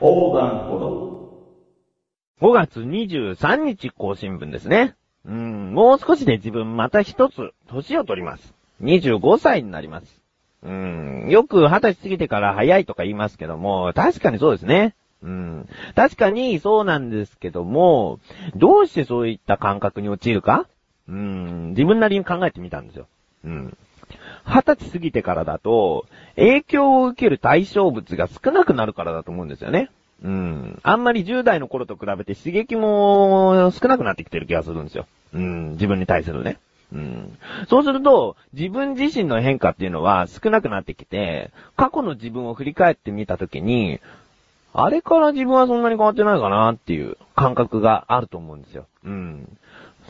[0.00, 1.10] 横断歩道。
[2.40, 4.94] 5月23日更新分ですね。
[5.26, 8.54] うん、もう少しで自分また一つ、年を取ります。
[8.82, 10.22] 25歳になります。
[10.62, 14.94] うん、よく20歳過ぎてから早いとか言いますけども、確かにそうですね。
[15.22, 18.20] うん、確かにそうなんですけども、
[18.56, 20.66] どうしてそういった感覚に陥るか？
[21.08, 23.06] うん、自分なりに考えてみたんですよ。
[23.44, 23.76] うん。
[24.44, 26.06] 二十歳過ぎてからだと、
[26.36, 29.90] 影響を受ける対象物が少なくなるからだと思うんですよね。
[30.22, 30.78] うん。
[30.82, 35.06] あんまり10代の頃と比べて刺激も少なくなってきてる気がするんですよ。
[35.32, 35.70] うん。
[35.72, 36.58] 自分に対するね。
[36.92, 37.38] うん。
[37.68, 44.00] そうすると、自分自身の変化っていうのは少なくなってきて、過去の自分を振り返ってみたときに、
[44.72, 48.86] あれから自分はそんなに変わってないかなっていう感覚があると思うんですよ。
[49.04, 49.58] うん。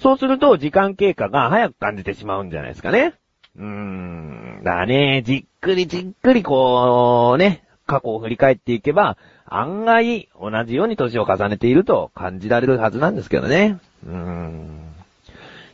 [0.01, 3.14] そうすると、時間経過が早く感じてしまうんじゃないですかね。
[3.56, 4.62] うーん。
[4.65, 13.79] だね、じっくりじっくりこう、ね、過去を振り返っていけば、案外、同じように年を重ねていると感じられるはずなんですけどね。
[14.07, 14.80] うーん。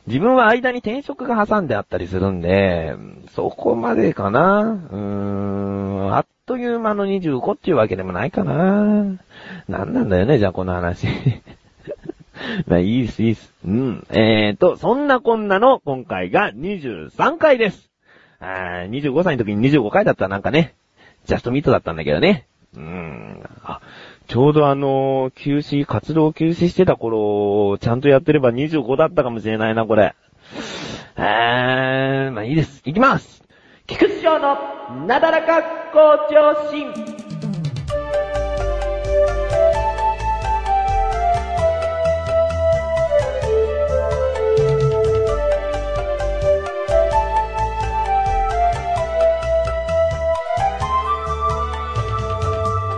[0.07, 2.95] 自分は間に転職が挟んであったりするんで、
[3.35, 4.61] そこまでかな。
[4.63, 6.15] うーん。
[6.15, 8.55] あっという間の25っていうわけでもないかな。
[9.69, 11.09] なんなんだよね、じゃあこの話。
[12.67, 13.53] まあいいです、いいです。
[13.65, 14.07] うん。
[14.11, 17.91] えーと、そんなこんなの今回が23回です。
[18.39, 20.75] あー25歳の時に25回だったらなんかね、
[21.25, 22.47] ジャストミートだったんだけどね。
[22.75, 23.43] うーん。
[23.65, 23.81] あ、
[24.27, 30.15] ちょうどあのー休止、活動休止してた頃、ちゃんとやってれば25だったかもしれないな、これ。
[31.17, 32.83] あー、まあいいです。
[32.85, 33.43] いきます
[33.87, 35.63] 菊池翔のなだらか
[35.93, 37.16] 向上心。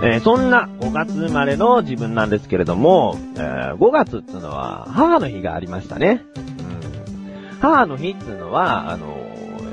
[0.09, 6.25] えーそんな5月生まれの自分なんですけれども、えー5月っていうのは母の日がありましたね。
[6.37, 9.17] うん、母の日っていうのは、あの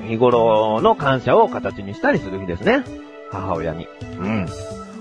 [0.07, 2.83] 日頃の感謝を形にしたりする日ですね。
[3.31, 3.87] 母親に。
[4.19, 4.47] うん。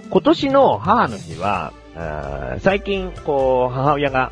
[0.08, 4.30] 今年の母の日は、あー最近、こう、母親が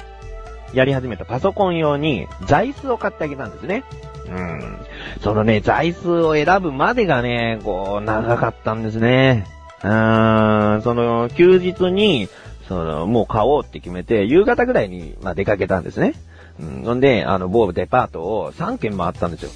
[0.73, 3.83] やり始めたパソコン用に座椅子を買ってあげたんですね。
[4.29, 4.79] うん。
[5.21, 9.47] そのね、座椅子を選ぶまでがね、こう、長かったんですね。
[9.83, 12.29] うーん、その、休日に、
[12.69, 16.15] その、もう買おうって決めて、夕方ぐらいに、まあ、出かけたんですね。
[16.61, 16.83] うん。
[16.85, 19.51] ほんで、あの、某デパートを3軒回ったんですよ。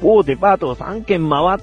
[0.00, 1.58] 某デパートを3軒回っ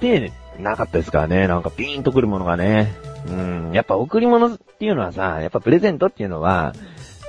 [0.00, 1.48] て、なかったですからね。
[1.48, 2.94] なんかピーンとくるものがね。
[3.28, 3.72] うん。
[3.72, 6.74] やっぱ贈り物っていうのはさ、やっぱプレゼントっていうのは、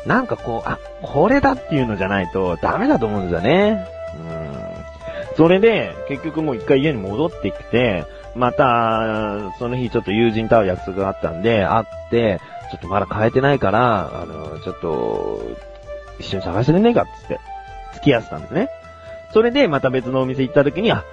[0.05, 3.85] なんかこう、あ、これだっていうのじゃないとダメだと思うんですよね。
[4.17, 5.35] うん。
[5.35, 8.05] それで、結局もう一回家に戻ってきて、
[8.37, 12.39] また、その日ちょっと友人と会う約束があったんで、会って、
[12.71, 15.41] ちょっとまだ変えてないから、あの、ちょっと、
[16.19, 17.39] 一緒に探してくんねえかっつって、
[17.95, 18.69] 付き合ってたんですね。
[19.33, 21.03] それで、また別のお店行った時に、あ、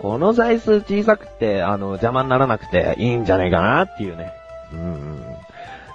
[0.00, 4.32] この座椅子小さくて、あの、邪魔にならなくていいんじゃないかなっていうね。
[4.72, 5.24] うん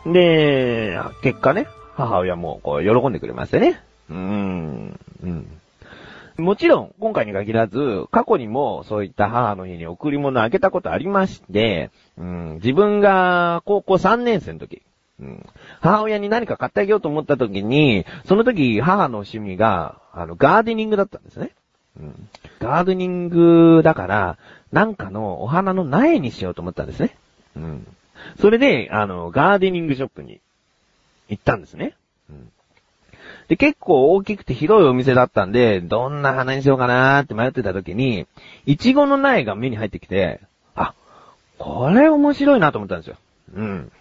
[0.05, 0.13] うん。
[0.13, 3.81] で、結果ね、母親もこう喜んでくれましてね。
[4.09, 4.99] うん。
[5.23, 5.58] うん。
[6.39, 14.81] もちろん、今回に限らず、過去にもそういった母の日に贈り物をあげたことありまして、うん、自分が高校3年生の時、
[15.19, 15.45] うん、
[15.81, 21.51] 母親に何か買ってあげようと思った時に、その時母の趣味が、あの、ガーデニングだったんですね。
[21.99, 22.29] うん、
[22.59, 24.37] ガーデニングだから、
[24.71, 27.15] なんかのお花の苗にしようと思ったんですね。
[27.55, 27.87] うん。
[28.39, 30.39] それで、あの、ガーデニングショップに
[31.27, 31.95] 行ったんですね。
[32.29, 32.51] うん。
[33.49, 38.27] で、結構大きくて広いお店だったんで、どんな花にしようかなーって迷ってた時に、
[38.67, 40.39] イチゴの苗が目に入ってきて、
[40.75, 40.93] あ、
[41.57, 43.17] これ面白いなと思ったんですよ。
[43.55, 43.91] うん。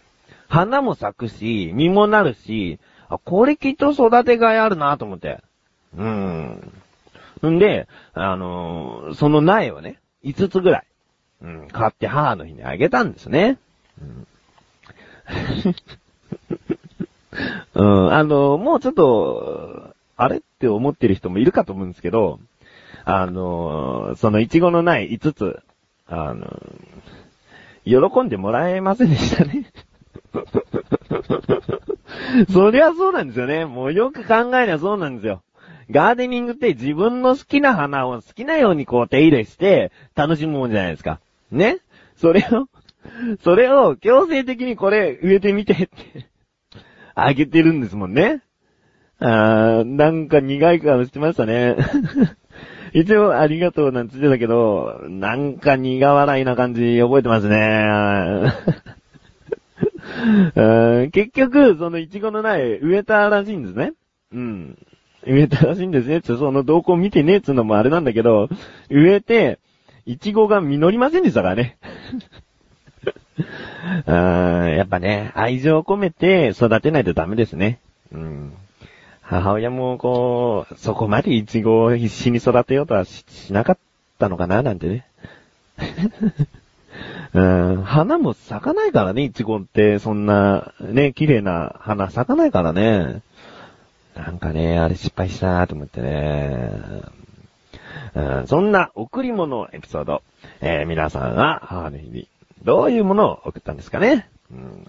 [0.48, 2.78] 花も咲くし、実もなるし、
[3.08, 5.40] あ、これきっと育てがいあるなと思って。
[5.96, 6.72] うん。
[7.46, 10.86] んで、あのーその苗をね、5つぐらい、
[11.40, 13.56] うん、買って母の日にあげたんですね。
[13.98, 14.26] うん。
[17.74, 22.40] うん、あのもうちょっと、あれって思ってる人もいるかと思うんですけど、
[23.04, 25.60] あのそのイチゴの苗5つ、
[26.08, 26.46] あの
[27.84, 29.70] 喜んでもらえませんでしたね。
[32.52, 33.64] そりゃそうなんですよね。
[33.64, 35.42] もうよく考えりゃそうなんですよ。
[35.90, 41.20] ガーデニングって自分の好きな花を好きなようにこう手入れして楽しむもんじゃないですか。
[41.50, 41.78] ね
[42.16, 42.68] それを、
[43.42, 45.88] それを強制的にこれ植えてみてって
[47.20, 48.42] あげてるんですもんね。
[49.18, 51.76] あー、なんか苦い顔してましたね。
[52.94, 58.52] 一応ありがとうなんつってたけど、なんか苦笑いな感じ覚えてますね。
[61.12, 63.92] 結局、そのイチゴの苗植えたらしいんですね。
[64.32, 64.78] うん。
[65.26, 66.20] 植えたらしいんですね。
[66.24, 68.48] その動向見てねえっつうのもあれなんだけど、
[68.90, 69.58] 植えて、
[70.06, 71.78] イチゴが実りませんでしたからね。
[74.06, 77.80] うんやっぱね、愛情を込めて育てないとダメですね。
[78.12, 78.52] うん。
[79.22, 83.78] 母親もこう、そこまでイチゴを必死に育てようとはしなかっ
[84.18, 85.06] たのかななんてね。
[87.34, 93.20] うん、花も咲かないからね、イチゴって、そんな、ね、綺麗な花咲かないからね。
[94.16, 96.70] なんかね、あれ失敗したなと思ってね。
[98.14, 100.22] うん、そんな贈り物エピソード、
[100.60, 102.28] えー皆さんは母の日に
[102.64, 104.28] どういうものを送ったんですかね。
[104.50, 104.86] うん、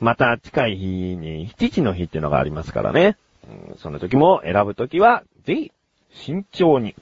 [0.00, 0.86] また近い日
[1.16, 3.16] に七時の日っていうのがありますからね。
[3.70, 5.72] うん、その時も選ぶ時は、ぜひ、
[6.12, 6.94] 慎重に。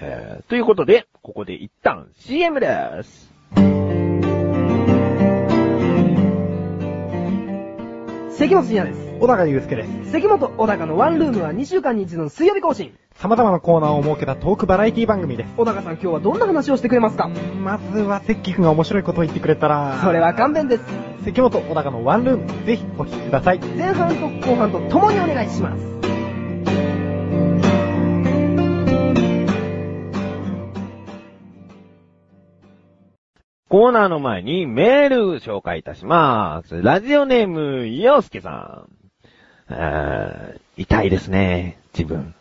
[0.00, 3.29] えーということで、ここで一旦 CM です。
[8.40, 9.00] 関本信也です。
[9.20, 10.12] 小高祐介です。
[10.12, 12.94] 関本小高のワンルームは2週間に一度の水曜日更新。
[13.14, 15.50] 様々なコーナーを設けたトークバラエティ番組です。
[15.58, 17.28] 小高さん今日はどんな話をしてくれますか？
[17.28, 20.84] まずは、関君が面白いことを言ってくれたら、それは勘弁です。
[21.22, 23.58] 関本小高のワンルーム、ぜひお聞きください。
[23.58, 25.99] 前半と後半と共にお願いします。
[33.70, 36.82] コーナーの前にメール紹介いたします。
[36.82, 38.84] ラジオネーム、ヨウスケさ
[39.68, 40.60] ん。
[40.76, 42.34] 痛いですね、自分。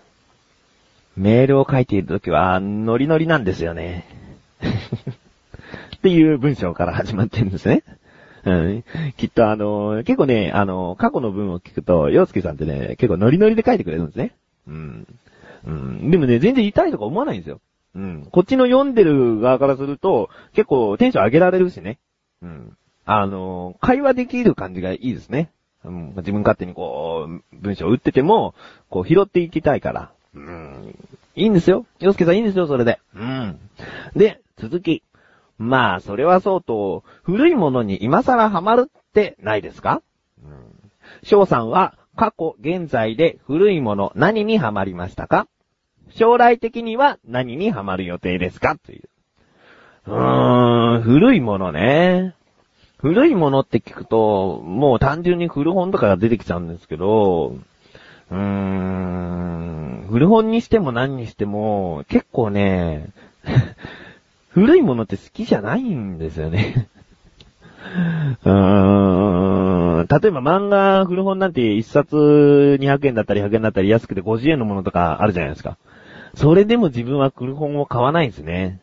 [1.16, 4.08] メールを書いているときは、ノリノリなんですよね。
[5.98, 7.84] っていう文章から始まってるんですね。
[8.46, 8.84] うん、
[9.16, 14.32] きっとあの、結構ね、あの、過去の文を聞くと、洋介さんってね、結構ノリノリで書いてくれるんですね。
[14.68, 15.08] うん。
[15.68, 16.10] うん。
[16.10, 17.60] でもね、全然痛いとか思わないんですよ。
[17.96, 18.28] うん。
[18.32, 22.00] こっちの読んでる側からすると、結構テンション上げられるしね。
[22.42, 22.78] うん。
[23.06, 25.52] あの、会話できる感じがいいですね。
[25.84, 26.14] うん。
[26.18, 28.54] 自分勝手にこう、文章を打ってても、
[28.90, 30.12] こう拾っていきたいから。
[30.36, 30.96] うん。
[31.36, 31.86] いいんですよ。
[32.00, 33.00] 洋介さんいいんですよ、それで。
[33.16, 33.60] うん。
[34.16, 35.04] で、続き。
[35.58, 40.02] まあ、それはそうと、古いものに今更ハマるってないですか？
[40.44, 40.52] うん。
[41.24, 45.48] 翔さんは、過去、現在で古いもの何にハマりましたか？
[46.12, 48.78] 将来的には何にハマる予定ですか？
[48.78, 49.04] という。
[50.08, 52.36] うーん、古いものね。
[52.98, 57.56] 古いものって聞くと、もう単純に古本とかが出てきちゃうんですけど、
[58.30, 63.10] うーん、古本にしても何にしても、結構ね、
[64.50, 66.90] 古いものって好きじゃないんですよね。
[68.44, 75.78] うーん、例えば漫画古本なんて1冊200円だったり100円だったり安くて50円のものとかあるじゃないですか。
[76.36, 78.82] それでも自分は古本を買わないんですね。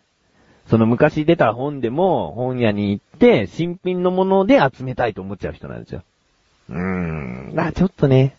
[0.66, 6.02] その昔出た本でも本屋に行って新品のもので集めたいと思っちゃう人なんですよ。
[6.68, 7.54] うーん。
[7.56, 8.36] あ、ちょっとね、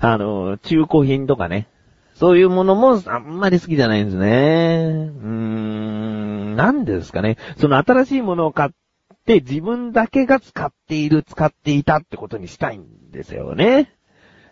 [0.00, 1.68] あの、中古品とかね。
[2.14, 4.26] そういうものもあんまり好きじゃないんですね。
[4.26, 6.56] うーん。
[6.56, 7.36] なんですかね。
[7.58, 8.70] その新しいものを買っ
[9.26, 13.95] て自分だけが使っている、使っていたってことにしたいんですよね。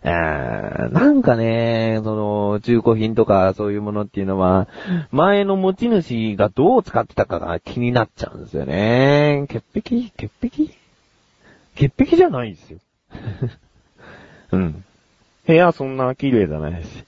[0.07, 4.67] えなんかね、その、中古品とかそういうものっていうのは、
[5.11, 9.47] 前の持ち主がどう使ってたかが気になっちゃうんですよね。
[9.49, 10.11] 潔癖？
[10.15, 10.69] 潔癖？
[11.75, 12.79] 潔癖じゃないですよ。
[14.53, 14.83] うん。
[15.47, 17.03] 部屋そんな綺麗じゃないし。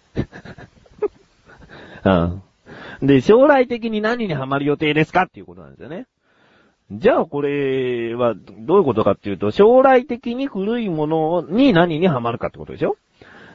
[2.03, 2.41] うん。
[3.07, 6.07] で、将来的に何にハマる予定ですかっていうことなんですよね。
[6.91, 12.95] じゃあこれはどういうことかっていうと、将来的に古いものに何にハマるかってことでしょ？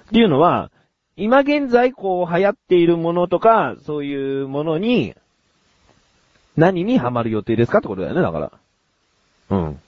[0.09, 0.71] っていうのは、
[1.17, 5.15] 今現在こう流行っているものとか、そういうものに、
[6.57, 8.53] 何にハマる予定ですかってことだよね、だから。
[9.51, 9.81] うん。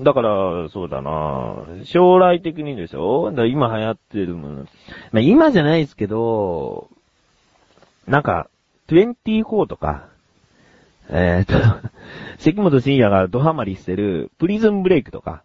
[0.00, 3.30] だから、そうだな将来的にでしょ？
[3.30, 4.66] だ今流行ってるもの。
[5.12, 6.88] まあ今じゃないですけど、
[8.08, 8.48] なんか、
[8.88, 10.08] 24とか、
[11.12, 11.88] えー、っと、
[12.38, 15.42] 関本慎也がドハマりしてるプリズンブレイクとか、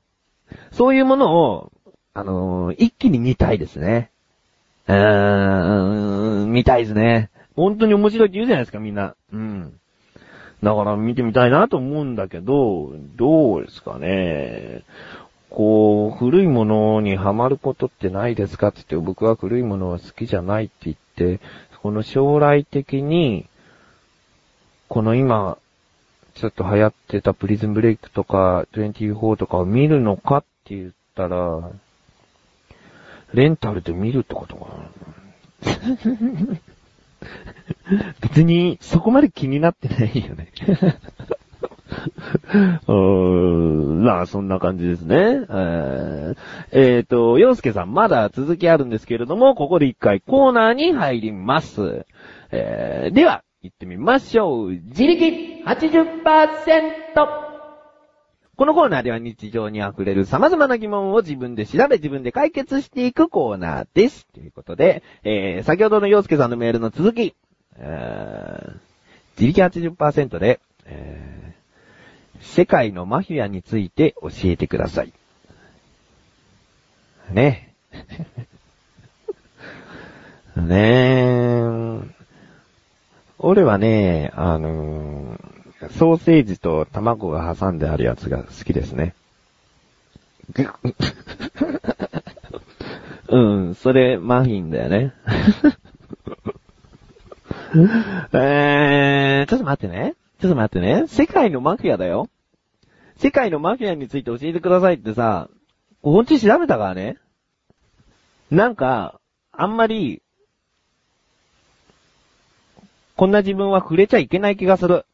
[0.72, 1.72] そういうものを、
[2.14, 4.10] あのー一気に見たいですね。
[4.88, 7.30] うーん、見たいですね。
[7.56, 9.16] 本当に面白いって言うじゃないですか、みんな。
[9.34, 9.74] うん。
[10.62, 14.84] だから見てみたいなと思うんだけど、どうですかね。
[15.50, 21.40] こう、古いものにハマることってないですかって言って、僕は古いものは好きじゃないって言って、
[21.82, 23.46] この将来的に、
[24.88, 25.58] この今、
[26.36, 31.72] ちょっと流行ってたプリズンブレイクとか、24とかを見るのかって言ったら、
[33.34, 36.60] レンタルで見るってことかな。
[38.22, 40.52] 別に、そこまで気になってないよね。
[42.88, 45.16] うーん、まあ、そんな感じですね。
[45.16, 46.36] えー
[46.72, 52.06] えーと、洋介さん、まだ続きあるんですけれども、ここで一回コーナーに入ります。
[52.52, 54.70] えー、では、行ってみましょう。
[54.70, 57.46] 自力 80%!
[58.56, 64.28] このコーナーでは日常に溢れる様々な疑問を自分で調べ自分で解決していくコーナーです。
[64.28, 68.74] ということで、えー、先ほどの洋介さんのメールの続き、ー、
[69.38, 75.12] 自力80%で、えー、世界のマフィアについて教えてください。
[77.32, 77.74] ね。
[80.56, 81.05] ねえ。
[83.56, 89.16] 俺はね、あのーソーセージと卵が挟んであるやつが好きですね。
[90.52, 90.68] ぐ
[93.30, 95.14] うん、それマフィンだよね。
[98.34, 100.16] えー、ちょっと待ってね。
[100.42, 101.06] ちょっと待ってね。
[101.08, 102.28] 世界のマフィアだよ。
[103.16, 105.50] 世界のマフィアについて教えてくださいってさ、
[106.02, 107.20] 本当に調べたからね。
[108.52, 109.22] なんか、
[109.54, 110.22] あんまり、
[113.16, 115.06] こんな自分は触れちゃいけない気がする。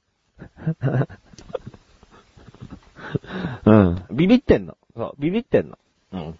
[3.66, 4.04] うん。
[4.12, 4.78] ビビってんの。
[4.96, 5.78] そう、ビビってんの。
[6.14, 6.40] うん。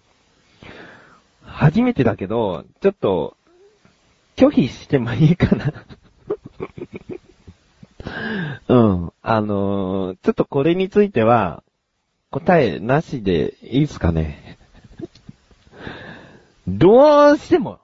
[1.44, 3.38] 初めてだけど、ちょっと、
[4.36, 5.74] 拒否してもいいかな。
[8.68, 9.14] うん。
[9.22, 11.64] あのーちょっとこれについては、
[12.32, 14.58] 答えなしでいいですかね。
[16.68, 17.80] どうしても、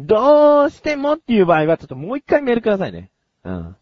[0.00, 3.10] どうしてもっていう場合は、ちょっともう一回メールくださいね。
[3.44, 3.76] うん。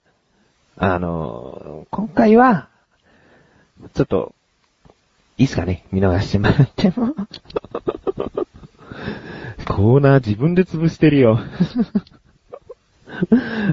[0.76, 2.68] あのー今回は、
[3.94, 4.34] ちょっと、
[5.38, 7.14] いいっすかね見逃してもらっても。
[9.66, 11.38] コーナー自分で潰してるよ。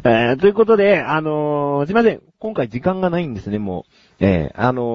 [0.03, 2.21] えーということで、あのーすいません。
[2.39, 3.85] 今回時間がないんですね、も
[4.21, 4.25] う。
[4.25, 4.85] えーあのー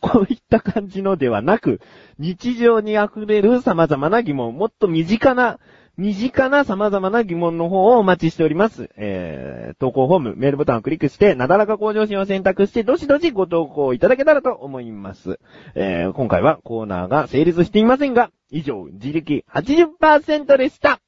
[0.00, 1.80] こういった感じのではなく、
[2.18, 5.58] 日常に溢れる様々な疑問、もっと身近な、
[5.98, 8.90] 身近な様々な疑問の方をお待ちしております。
[8.96, 15.40] えー、投稿フォーム、メールボタンをクリックして、なだらか向上心を選択して、どしどしご投稿いただけたらと思います。
[15.74, 21.00] えー、今回はコーナーが成立していませんが、以上、自力80%でした。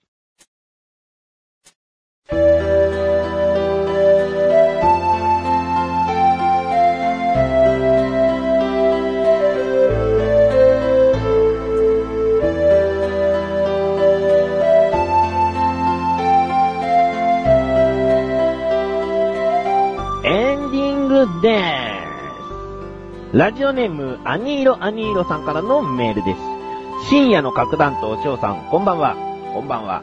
[23.38, 27.08] ラジオネーム、アニーロアニーロさんからのメールです。
[27.08, 29.14] 深夜の核弾頭翔さん、こんばんは。
[29.54, 30.02] こんばんは。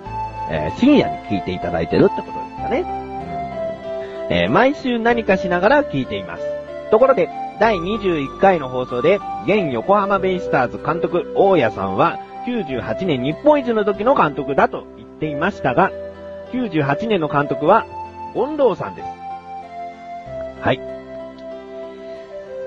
[0.50, 2.86] えー深夜に聞いていただいてるってことですかね。
[4.30, 6.44] えー毎週何かしながら聞いています。
[6.92, 15.92] ところで、第21回の放送で、現横浜ベイスターズ監督、大谷さんは、98年日本一の時の監督だと言っていましたが、
[16.54, 17.86] 98年の監督は、
[18.34, 19.08] 恩藤さんです。
[20.62, 20.80] はい。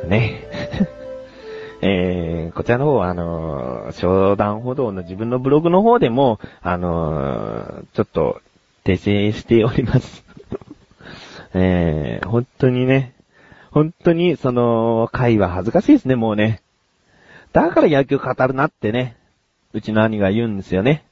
[0.06, 0.48] ね。
[1.80, 8.40] えー、こちらの方は、あのー、商談歩道の自分のブログの方でも、あのー、ちょっと、
[8.84, 10.25] 訂正しております。
[11.54, 13.14] えー、本当にね、
[13.70, 16.62] 本当に、その、会は恥ずかしいですね、もうね。
[17.52, 19.16] だから野球語るなってね、
[19.72, 21.04] うちの兄が言うんですよね。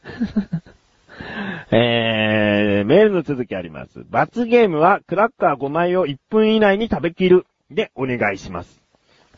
[1.71, 4.05] えー、メールの続きあります。
[4.09, 8.86] 罰ゲームはクラッカー5枚を1分以内に食べきるでお願いします。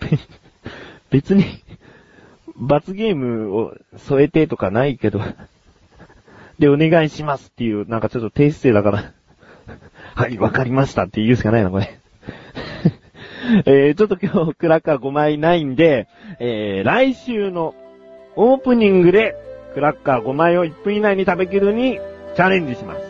[1.11, 1.45] 別に、
[2.57, 5.21] 罰ゲームを添えてとかないけど、
[6.59, 9.12] でお願いしますっていう、なんかちょっと低姿勢だから、
[10.14, 11.88] はい、わかりましたって言うしかないな、これ。
[13.64, 16.07] えー、ちょっと今日クラッカー5枚ないんで、
[16.38, 17.75] えー、来週の
[18.37, 19.37] オープニングで
[19.75, 21.99] クラッカー5枚を1分以内に食べきるに
[22.35, 23.00] チャレンジします。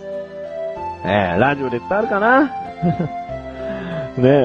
[1.04, 2.44] えー、ラジオで伝わるかな？
[2.44, 2.50] ね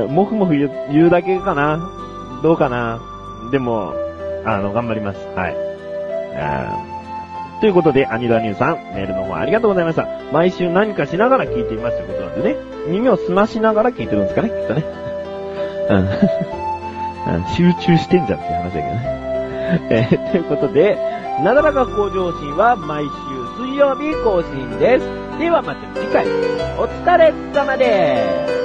[0.03, 1.89] え、もふもふ言う言うだけかな？
[2.43, 2.99] どうかな？
[3.51, 3.93] でも、
[4.45, 5.19] あの、頑張ります。
[5.35, 5.55] はい。
[7.61, 10.07] ということで、アニラニューさん、メールの方ありがとうございました。
[10.33, 12.57] 毎週何かしながら聞いていますということなんでね。
[12.87, 14.83] 耳を澄ましながら聞いてるんですかね、きっとね。
[15.89, 17.45] うん。
[17.55, 19.23] 集中してんじゃんっていう話だけどね。
[19.89, 20.97] えーということで、
[21.41, 23.09] なだらか向上心は毎週
[23.63, 25.39] 水曜日更新です。
[25.39, 26.25] ではまた次回、
[26.77, 28.62] お疲れ様です。